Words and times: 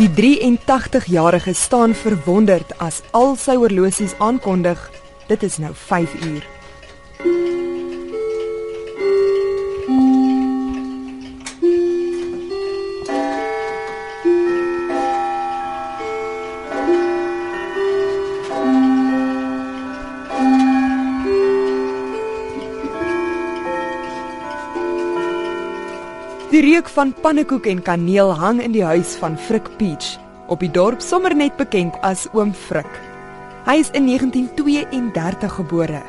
Die 0.00 0.08
83-jarige 0.08 1.52
staan 1.52 1.92
verwonderd 1.94 2.70
as 2.80 3.02
al 3.12 3.34
sy 3.36 3.58
horlosies 3.60 4.14
aankondig. 4.16 4.80
Dit 5.28 5.44
is 5.44 5.58
nou 5.60 5.74
5 5.76 6.14
uur. 6.24 6.46
Die 26.50 26.64
reuk 26.64 26.88
van 26.90 27.12
pannekoek 27.14 27.68
en 27.70 27.78
kaneel 27.86 28.32
hang 28.34 28.58
in 28.58 28.72
die 28.74 28.82
huis 28.82 29.12
van 29.20 29.36
Frik 29.38 29.68
Peach, 29.78 30.16
op 30.50 30.58
die 30.64 30.70
dorp 30.74 30.98
sommer 30.98 31.30
net 31.30 31.54
bekend 31.60 31.94
as 32.02 32.24
Oom 32.34 32.50
Frik. 32.50 32.90
Hy 33.68 33.76
is 33.78 33.92
in 33.94 34.08
1932 34.10 35.54
gebore. 35.60 36.00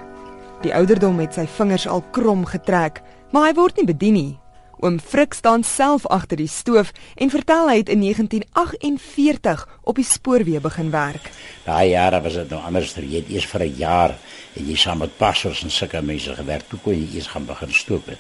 Die 0.66 0.74
ouderdom 0.74 1.22
het 1.22 1.38
sy 1.38 1.46
vingers 1.60 1.86
al 1.86 2.02
krom 2.18 2.48
getrek, 2.50 3.04
maar 3.30 3.52
hy 3.52 3.54
word 3.60 3.78
nie 3.78 3.86
bedien 3.92 4.18
nie. 4.18 4.34
Oom 4.82 4.98
Frik 4.98 5.38
staan 5.38 5.62
self 5.62 6.10
agter 6.10 6.42
die 6.42 6.50
stoof 6.50 6.90
en 7.22 7.30
vertel 7.30 7.70
hy 7.70 7.78
het 7.84 7.94
in 7.94 8.02
1948 8.02 9.68
op 9.86 10.02
die 10.02 10.10
spoorweë 10.10 10.66
begin 10.66 10.90
werk. 10.90 11.30
Daai 11.70 11.94
jare 11.94 12.18
was 12.26 12.42
dit 12.42 12.50
nou 12.50 12.66
anders. 12.66 12.98
Jy 12.98 13.22
het 13.22 13.30
eers 13.30 13.46
vir 13.46 13.70
'n 13.70 13.78
jaar 13.78 14.18
en 14.58 14.66
jy 14.66 14.76
saam 14.76 15.06
met 15.06 15.18
passers 15.18 15.62
en 15.62 15.70
sulke 15.70 16.02
mense 16.02 16.34
gewerk. 16.34 16.66
Toe 16.70 16.80
kon 16.80 16.98
jy 16.98 17.14
eers 17.14 17.28
gaan 17.28 17.46
begin 17.46 17.74
stoop 17.74 18.08
het. 18.08 18.18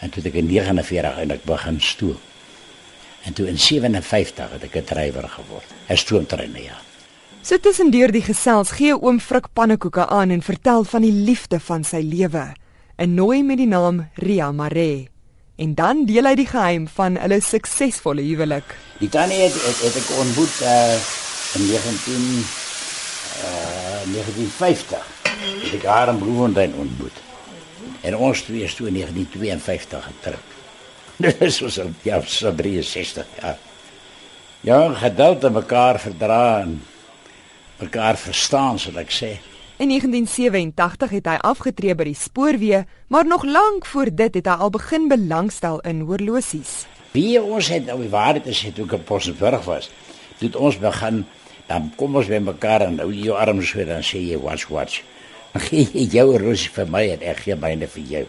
En 0.00 0.10
toe 0.10 0.22
het 0.22 0.32
ek 0.32 0.40
in 0.40 0.46
49 0.46 1.18
en 1.18 1.30
ek 1.30 1.44
begin 1.44 1.80
stoom. 1.80 2.18
En 3.26 3.32
toe 3.32 3.48
in 3.48 3.58
57 3.58 4.50
het 4.52 4.62
ek 4.62 4.76
'n 4.76 4.84
drywer 4.84 5.28
geword. 5.28 5.68
'n 5.88 5.96
Stoomtreiner 5.96 6.62
ja. 6.62 6.78
So 7.42 7.58
tussendeur 7.58 8.10
die 8.10 8.22
gesels 8.22 8.70
gee 8.70 8.94
oom 8.94 9.20
Frik 9.20 9.44
pannekoeke 9.52 10.06
aan 10.06 10.30
en 10.30 10.42
vertel 10.42 10.84
van 10.84 11.02
die 11.02 11.12
liefde 11.12 11.60
van 11.60 11.84
sy 11.84 12.00
lewe, 12.02 12.54
'n 12.98 13.14
nooi 13.14 13.42
met 13.42 13.58
die 13.58 13.66
naam 13.66 14.08
Ria 14.14 14.52
Mare. 14.52 15.06
En 15.56 15.74
dan 15.74 16.04
deel 16.04 16.24
hy 16.24 16.34
die 16.34 16.46
geheim 16.46 16.88
van 16.88 17.16
hulle 17.16 17.40
suksesvolle 17.40 18.20
huwelik. 18.20 18.74
Die 18.98 19.08
tannie 19.08 19.38
het, 19.40 19.54
het, 19.54 19.78
het 19.80 19.96
ek 19.96 20.10
ontmoet 20.18 20.60
uh, 20.62 20.98
in 21.54 21.66
19 21.66 22.44
uh, 23.44 24.02
1950. 24.12 25.06
Het 25.62 25.72
ek 25.78 25.86
haar 25.88 26.08
in 26.08 26.18
Bloemfontein 26.18 26.74
ontmoet. 26.74 27.22
En 28.06 28.16
ons 28.16 28.42
twee 28.46 28.62
is 28.62 28.74
toe 28.78 28.86
in 28.90 29.00
1952 29.00 30.04
getroud. 30.10 30.54
Dis 31.40 31.60
was 31.64 31.78
al 31.82 31.90
ja, 32.06 32.20
so 32.22 32.52
63 32.54 33.26
jaar. 33.40 33.58
Ja, 34.66 34.78
geduld 35.00 35.44
en 35.44 35.52
mekaar 35.52 35.98
verdra 36.00 36.60
en 36.60 36.78
mekaar 37.80 38.18
verstaan, 38.18 38.78
sal 38.78 38.98
ek 39.02 39.12
sê. 39.14 39.36
In 39.76 39.90
1987 39.92 41.16
het 41.18 41.26
hy 41.28 41.36
afgetree 41.44 41.94
by 41.98 42.06
die 42.08 42.16
spoorweë, 42.16 42.84
maar 43.12 43.26
nog 43.28 43.44
lank 43.44 43.88
voor 43.90 44.08
dit 44.08 44.38
het 44.38 44.46
hy 44.48 44.54
al 44.56 44.72
begin 44.72 45.10
belangstel 45.10 45.82
in 45.84 46.06
horlosies. 46.08 46.84
Wie 47.12 47.36
ons 47.42 47.68
het 47.72 47.88
nou 47.88 47.98
die 48.04 48.12
waarheid 48.12 48.48
is 48.48 48.62
het 48.68 48.78
ook 48.80 48.96
op 48.96 49.04
Possenburg 49.08 49.66
was. 49.68 49.90
Dit 50.40 50.56
ons 50.56 50.78
begin 50.80 51.24
dan 51.66 51.90
kom 51.98 52.16
ons 52.16 52.28
by 52.30 52.38
mekaar 52.38 52.86
en 52.86 52.98
nou 53.00 53.10
jou 53.12 53.34
arms 53.36 53.72
so 53.72 53.84
dan 53.84 54.04
sê 54.06 54.22
jy 54.22 54.38
watch 54.40 54.70
watch. 54.72 55.02
Dan 55.56 55.64
gee 55.64 55.86
jy 55.88 56.02
jou 56.12 56.26
horlosie 56.34 56.68
vir 56.68 56.88
my 56.92 57.00
en 57.14 57.22
ek 57.32 57.38
gee 57.46 57.54
myne 57.56 57.86
vir 57.88 58.08
jou. 58.10 58.24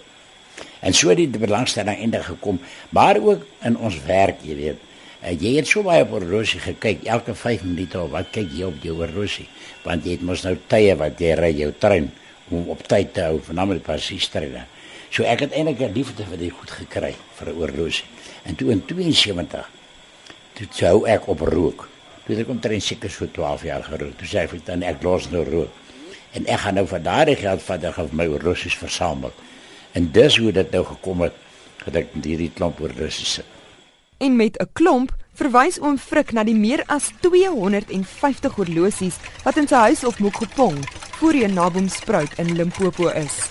En 0.79 0.93
so 0.95 1.09
het 1.11 1.19
die 1.19 1.41
belangstelling 1.41 1.99
eindig 1.99 2.23
gekom, 2.23 2.59
maar 2.95 3.17
ook 3.19 3.41
in 3.67 3.75
ons 3.83 3.97
werk, 4.05 4.45
jy 4.47 4.53
weet. 4.55 4.85
Uh, 5.17 5.33
jy 5.33 5.57
het 5.57 5.67
so 5.67 5.83
baie 5.83 6.05
op 6.05 6.13
horlosie 6.15 6.61
gekyk 6.63 7.03
elke 7.03 7.33
5 7.35 7.65
minute 7.67 7.99
of 7.99 8.13
wat 8.13 8.29
kyk 8.31 8.53
jy 8.55 8.69
op 8.69 8.77
jou 8.85 8.93
horlosie? 9.01 9.43
Want 9.83 10.07
jy 10.07 10.15
het 10.15 10.23
mos 10.23 10.45
nou 10.45 10.53
tye 10.71 10.93
wat 10.95 11.19
jy 11.19 11.33
ry 11.35 11.49
jou 11.57 11.73
trein 11.81 12.07
om 12.47 12.69
op 12.71 12.85
tyd 12.87 13.11
te 13.17 13.25
hou, 13.25 13.41
veral 13.43 13.81
presies 13.83 14.29
treine. 14.31 14.63
So 15.11 15.27
ek 15.27 15.43
het 15.47 15.57
eintlik 15.57 15.83
'n 15.83 15.97
liefde 15.97 16.23
vir 16.23 16.37
dit 16.37 16.53
goed 16.53 16.71
gekry 16.71 17.11
vir 17.39 17.49
'n 17.49 17.57
horlosie. 17.59 18.07
En 18.45 18.55
toe 18.55 18.71
in 18.71 18.85
72 18.85 19.67
toe 20.53 20.67
sou 20.71 21.03
ek 21.05 21.27
op 21.27 21.41
rook. 21.41 21.89
Toe 22.23 22.35
het 22.35 22.45
ek 22.45 22.49
omtrent 22.55 22.83
seker 22.83 23.09
so 23.09 23.27
12 23.27 23.63
jaar 23.63 23.83
gerook. 23.83 24.15
Toe 24.17 24.27
sê 24.27 24.47
ek 24.47 24.65
dan 24.65 24.83
ek 24.83 25.03
los 25.03 25.29
nou 25.29 25.43
rook. 25.43 25.86
En 26.37 26.45
ek 26.45 26.59
gaan 26.63 26.77
nou 26.77 26.85
vir 26.85 27.01
daardie 27.01 27.37
geld 27.39 27.63
vat 27.65 27.83
en 27.83 27.93
gaan 27.93 28.09
my 28.13 28.27
horlosies 28.29 28.77
versamel. 28.77 29.33
En 29.97 30.11
dis 30.13 30.37
hoe 30.37 30.51
dit 30.53 30.71
nou 30.75 30.83
gekom 30.85 31.23
het 31.25 31.37
dat 31.85 32.03
ek 32.03 32.13
hierdie 32.21 32.51
klomp 32.53 32.81
horlosies 32.83 33.39
sit. 33.39 33.53
En 34.21 34.35
met 34.35 34.57
'n 34.61 34.69
klomp 34.73 35.13
verwys 35.33 35.79
oom 35.79 35.97
Frik 35.97 36.31
na 36.33 36.43
die 36.43 36.55
meer 36.55 36.83
as 36.87 37.11
250 37.21 38.55
horlosies 38.55 39.17
wat 39.43 39.57
in 39.57 39.67
sy 39.67 39.75
huis 39.75 40.03
op 40.03 40.19
Mokgopong, 40.19 40.77
voorheen 41.19 41.53
Naboomspruit 41.53 42.33
in 42.37 42.55
Limpopo 42.55 43.07
is. 43.07 43.49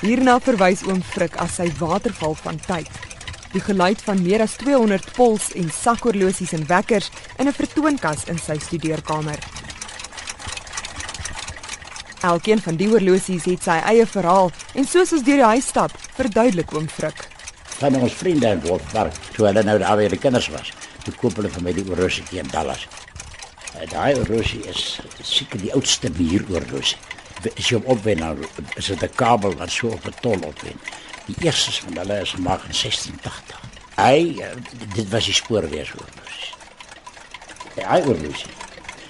Hierna 0.00 0.40
verwys 0.40 0.82
oom 0.82 1.02
Frik 1.02 1.36
as 1.36 1.54
sy 1.54 1.68
waterval 1.78 2.34
van 2.34 2.60
tyd. 2.66 2.90
Die 3.52 3.60
geluid 3.60 4.02
van 4.02 4.22
meer 4.22 4.40
as 4.40 4.56
200 4.56 5.12
pols 5.12 5.52
en 5.52 5.70
sakhorlosies 5.70 6.52
en 6.52 6.66
wekkers 6.66 7.10
in 7.38 7.46
'n 7.48 7.52
vertoonkas 7.52 8.24
in 8.24 8.38
sy 8.38 8.58
studeerkamer. 8.58 9.51
Elkeen 12.22 12.60
van 12.62 12.76
die 12.76 12.88
horlosies 12.88 13.44
het 13.44 13.62
sy 13.62 13.78
eie 13.82 14.06
verhaal 14.06 14.50
en 14.74 14.84
soos 14.86 15.12
ons 15.12 15.22
deur 15.22 15.42
die 15.42 15.52
huis 15.54 15.66
stap, 15.66 15.90
verduidelik 16.14 16.72
oom 16.74 16.88
Frik 16.88 17.28
van 17.82 17.96
ons 17.98 18.14
vriende 18.14 18.46
in 18.54 18.60
Wolfsburg, 18.62 19.16
toe 19.34 19.46
hulle 19.48 19.62
nou 19.66 19.78
daar 19.82 19.96
weer 19.98 20.12
die 20.12 20.20
kinders 20.22 20.48
was. 20.54 20.70
Koop 21.18 21.34
hulle 21.40 21.50
vir 21.50 21.64
my 21.66 21.72
die 21.74 21.84
horlosie 21.88 22.38
in 22.38 22.50
Dallas. 22.52 22.84
Uh, 23.72 23.86
daai 23.90 24.14
horlosie 24.20 24.60
is 24.70 25.00
seker 25.26 25.58
die 25.58 25.72
oudste 25.74 26.12
muurhorlosie. 26.14 27.00
As 27.50 27.66
jy 27.66 27.80
hom 27.80 27.88
opwen 27.96 28.22
nou, 28.22 28.36
is 28.78 28.90
dit 28.92 29.02
'n 29.02 29.14
kabel 29.18 29.56
wat 29.58 29.70
so 29.70 29.88
op 29.96 30.06
'n 30.06 30.14
tol 30.20 30.38
opwen. 30.50 30.78
Die 31.26 31.36
eerste 31.42 31.72
van 31.82 31.96
hulle 32.02 32.20
is 32.22 32.34
gemaak 32.38 32.62
in 32.68 32.74
1680. 32.74 33.60
Hy 33.96 34.18
uh, 34.38 34.54
dit 34.94 35.08
was 35.10 35.24
die 35.24 35.34
spoorwees 35.34 35.90
horlosie. 35.90 36.54
Hy 37.82 38.00
horlosie. 38.06 38.54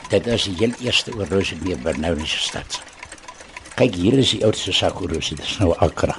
Dit 0.08 0.26
is 0.26 0.48
die 0.48 0.56
heel 0.56 0.72
eerste 0.80 1.12
nou 1.12 2.12
in 2.16 2.24
die 2.24 2.26
stad. 2.26 2.80
Kyk 3.74 3.94
hier 3.96 4.18
is 4.20 4.34
die 4.34 4.42
oudste 4.44 4.72
sakhorlosie, 4.76 5.36
dit 5.38 5.46
is 5.46 5.58
nou 5.62 5.72
Accra. 5.80 6.16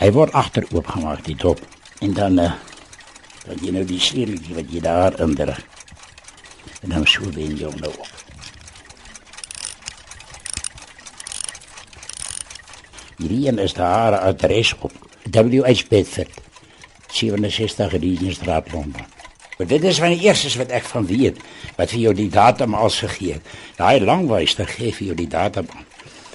Hy 0.00 0.08
word 0.16 0.32
agter 0.32 0.64
oopgemaak 0.72 1.20
die 1.26 1.36
dop 1.36 1.60
en 2.00 2.14
dan 2.16 2.40
uh, 2.40 2.52
dan 3.44 3.60
jy 3.60 3.74
nou 3.76 3.84
die 3.84 4.00
sleuteltjie 4.00 4.56
wat 4.56 4.72
jy 4.72 4.80
daar 4.84 5.16
onder. 5.20 5.52
En 6.82 6.96
dan 6.96 7.06
sou 7.08 7.28
wen 7.36 7.56
jy 7.60 7.68
nou 7.80 7.92
op. 7.92 8.12
Hierdie 13.20 13.46
een 13.46 13.60
is 13.62 13.76
daar 13.76 14.18
adres 14.18 14.74
op. 14.80 14.92
WH 15.30 15.88
Bedford 15.88 16.40
67 17.14 17.92
Regentstraat 17.92 18.72
Londen. 18.72 19.06
Maar 19.58 19.66
dit 19.66 19.84
is 19.84 19.98
van 19.98 20.10
die 20.10 20.24
eerstes 20.26 20.56
wat 20.58 20.72
ek 20.74 20.84
van 20.90 21.06
weet 21.06 21.38
wat 21.76 21.92
vir 21.94 22.00
jou 22.00 22.14
die 22.14 22.30
datum 22.30 22.74
al 22.74 22.90
gegee 22.90 23.36
het. 23.38 23.52
Daai 23.76 24.00
langwyster 24.02 24.66
gee 24.66 24.92
vir 24.92 25.12
jou 25.12 25.16
die 25.16 25.30
datum. 25.30 25.68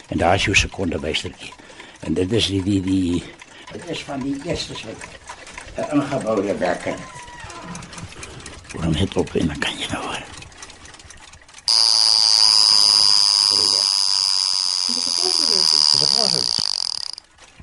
En 0.10 0.18
daar 0.18 0.36
is 0.36 0.44
jou 0.44 0.56
sekonde 0.56 1.00
wystertjie. 1.00 1.54
En 2.00 2.14
dit 2.14 2.32
is 2.32 2.48
die 2.48 2.64
die 2.64 2.82
die 2.82 3.24
Dit 3.72 3.90
is 3.90 4.04
van 4.04 4.20
die 4.20 4.42
eerste 4.46 4.74
wat 4.74 5.90
'n 5.90 5.96
ingeboude 5.96 6.58
wekker. 6.58 6.96
Waarom 8.74 8.94
het 8.94 9.16
op 9.18 9.36
en 9.36 9.48
dan 9.48 9.58
kan 9.58 9.78
jy 9.78 9.88
nou 9.92 10.04
hoor. 10.04 10.24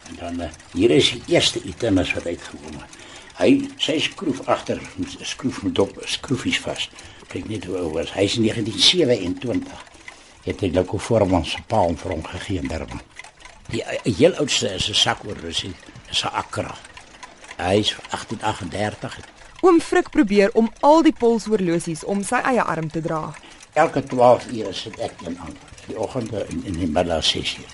En 0.08 0.14
dan 0.18 0.40
uh, 0.40 0.48
hier 0.72 0.90
is 0.90 1.10
die 1.10 1.22
eerste 1.26 1.62
items 1.62 2.12
wat 2.12 2.26
uitgekom 2.26 2.72
het. 2.72 2.96
Hy 3.36 3.68
sy 3.76 3.98
skroef 4.00 4.40
agter, 4.46 4.80
skroef 5.20 5.62
met 5.62 5.74
dop, 5.74 5.98
skroefies 6.04 6.60
vas. 6.60 6.88
Kyk 7.28 7.48
net 7.48 7.64
hoe 7.64 7.76
ou 7.76 7.90
was. 7.92 8.12
Hy's 8.12 8.34
1927. 8.34 9.95
Het 10.46 10.60
hy 10.62 10.70
Loco 10.72 10.98
Forman 11.02 11.44
se 11.44 11.58
paal 11.66 11.96
vir 11.98 12.12
hom 12.14 12.24
gegee 12.24 12.62
in 12.62 12.68
Durban. 12.70 13.00
Die 13.72 13.82
heel 14.04 14.36
oudste 14.38 14.70
is 14.74 14.88
'n 14.88 14.94
sakoorrusie 14.94 15.74
is 16.10 16.22
'n 16.24 16.30
Accra. 16.32 16.74
Hy 17.56 17.78
is 17.82 17.96
1838. 18.10 19.18
Oom 19.60 19.80
Frik 19.80 20.10
probeer 20.10 20.50
om 20.54 20.70
al 20.80 21.02
die 21.02 21.14
polshorlosies 21.16 22.04
om 22.04 22.22
sy 22.22 22.40
eie 22.44 22.62
arm 22.62 22.90
te 22.90 23.00
dra. 23.00 23.34
Elke 23.72 24.02
12 24.04 24.46
ure 24.52 24.72
sit 24.72 24.98
ek 24.98 25.22
in 25.26 25.38
aan. 25.38 25.56
Die 25.86 25.98
oggende 25.98 26.46
in, 26.48 26.64
in 26.64 26.72
die 26.72 26.86
middag 26.86 27.24
6 27.24 27.56
uur. 27.58 27.72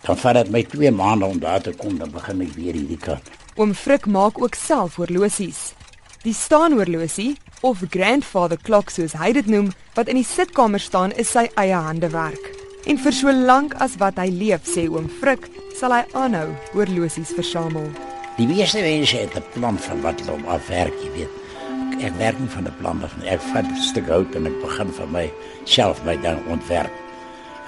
Dan 0.00 0.16
vat 0.16 0.34
dit 0.34 0.50
my 0.50 0.62
2 0.62 0.90
maande 0.90 1.24
om 1.24 1.38
daar 1.38 1.60
te 1.60 1.72
kom 1.72 1.98
dan 1.98 2.10
begin 2.10 2.40
ek 2.40 2.52
weer 2.54 2.72
hierdie 2.72 2.98
kant. 2.98 3.30
Oom 3.54 3.74
Frik 3.74 4.06
maak 4.06 4.42
ook 4.42 4.54
self 4.54 4.96
horlosies. 4.96 5.72
Die 6.24 6.32
staanhorlosie 6.32 7.34
of 7.60 7.82
grandfather 7.92 8.56
clock 8.56 8.88
soos 8.88 9.12
hy 9.20 9.34
dit 9.36 9.48
noem, 9.52 9.66
wat 9.92 10.08
in 10.08 10.16
die 10.16 10.24
sitkamer 10.24 10.80
staan, 10.80 11.12
is 11.20 11.28
sy 11.34 11.42
eie 11.60 11.76
handewerk. 11.76 12.46
En 12.88 12.96
vir 12.96 13.12
so 13.12 13.32
lank 13.32 13.74
as 13.84 13.98
wat 14.00 14.16
hy 14.16 14.30
leef, 14.32 14.64
sê 14.64 14.86
oom 14.88 15.04
Frik, 15.20 15.50
sal 15.76 15.92
hy 15.92 16.00
aanhou 16.16 16.46
horlosies 16.72 17.34
versamel. 17.36 17.90
Die 18.38 18.48
meeste 18.48 18.80
mense 18.80 19.20
het 19.20 19.36
'n 19.36 19.44
plan 19.52 19.76
van 19.76 20.00
wat 20.00 20.20
hulle 20.20 20.38
om 20.38 20.48
afwerk, 20.48 20.96
jy 21.04 21.10
weet. 21.12 21.34
Ek 22.00 22.16
werk 22.16 22.40
nie 22.40 22.48
van 22.56 22.68
'n 22.68 22.76
plan 22.80 23.04
af 23.04 23.12
nie. 23.18 23.28
Ek 23.28 23.42
vat 23.52 23.68
'n 23.68 23.76
stuk 23.76 24.08
hout 24.08 24.34
en 24.34 24.46
ek 24.46 24.60
begin 24.62 24.92
van 24.92 25.12
my 25.12 25.30
self 25.64 26.04
my 26.04 26.16
ding 26.16 26.40
ontwerp. 26.48 26.92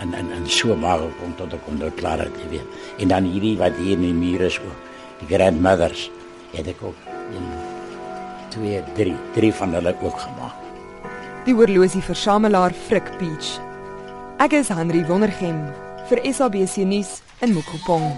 En 0.00 0.14
en 0.14 0.32
en 0.32 0.48
so 0.48 0.74
maak 0.76 1.00
ek 1.00 1.22
om 1.24 1.36
tot 1.36 1.52
ek 1.52 1.68
onder 1.68 1.88
nou 1.88 2.00
klaar 2.00 2.18
het, 2.18 2.32
jy 2.42 2.48
weet. 2.48 2.68
En 2.98 3.08
dan 3.08 3.24
hierdie 3.24 3.58
wat 3.58 3.76
hier 3.76 3.92
in 3.92 4.00
die 4.00 4.14
muur 4.14 4.40
is 4.40 4.58
ook, 4.58 4.80
die 5.20 5.36
grandmothers, 5.36 6.10
het 6.52 6.66
ek 6.66 6.82
ook 6.82 6.96
in 7.36 7.44
2, 8.56 8.82
3, 8.94 9.14
3 9.34 9.52
van 9.52 9.74
hulle 9.76 9.94
ook 10.00 10.20
gemaak. 10.20 10.54
Die 11.44 11.54
horlosieversamelaar 11.54 12.72
Frik 12.72 13.10
Peach. 13.20 13.58
Ek 14.40 14.56
is 14.56 14.72
Henry 14.72 15.04
Wondergem 15.06 15.60
vir 16.08 16.22
SABC 16.32 16.86
nuus 16.88 17.18
in 17.44 17.52
Mokopong. 17.52 18.08